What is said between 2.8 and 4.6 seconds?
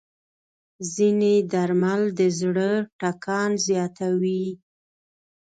ټکان زیاتوي.